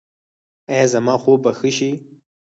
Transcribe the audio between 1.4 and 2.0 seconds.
به ښه شي؟